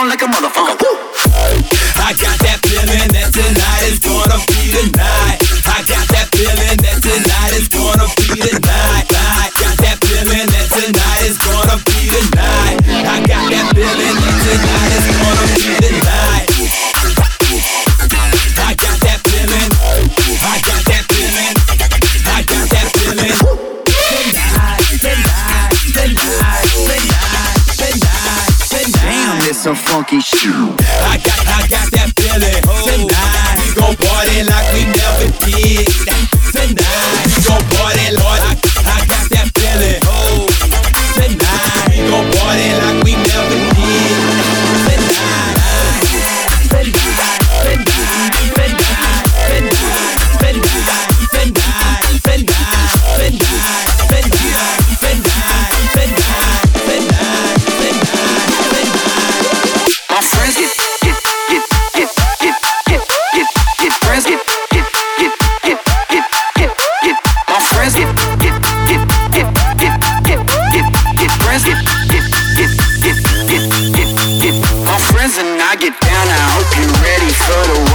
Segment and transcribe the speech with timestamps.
[0.00, 0.92] Down like a motherfucker.
[2.00, 5.38] I got that feeling that tonight is gonna be the night.
[5.66, 9.06] I got that feeling that tonight is gonna be the night.
[9.12, 9.49] I
[29.60, 30.50] some funky shit.
[31.04, 32.64] I got, I got that feeling.
[32.80, 35.89] Tonight we gon' party like we never did.
[64.20, 64.86] Friends get get
[65.18, 65.32] get
[65.62, 65.78] get
[66.08, 66.24] get
[66.56, 66.72] get
[67.02, 67.16] get
[67.72, 68.08] friends get
[68.40, 68.54] get
[69.32, 70.40] get get get
[70.72, 71.78] get get friends get
[72.10, 73.16] get get get
[73.48, 73.62] get
[73.94, 74.08] get
[74.42, 76.26] get my friends and I get down.
[76.28, 77.89] I hope you're ready for the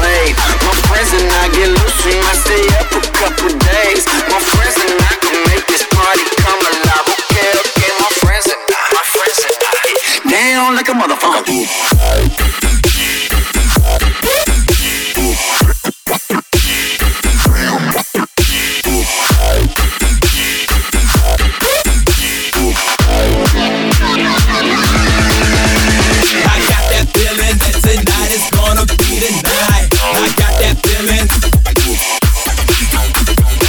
[29.27, 29.89] I
[30.37, 31.25] got that feeling.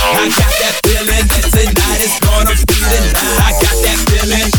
[0.02, 3.40] I got that feeling that tonight is gonna be the night.
[3.40, 4.52] I got that feeling.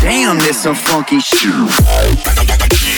[0.00, 2.97] Damn, this some funky shit.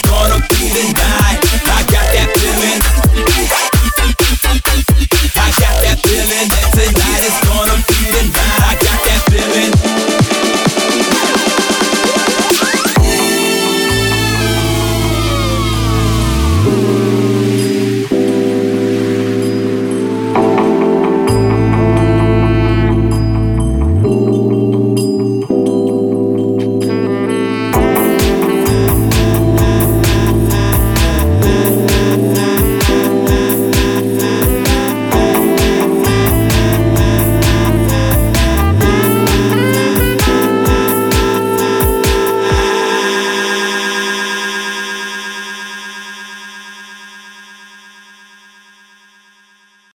[0.00, 1.31] Gonna be the night.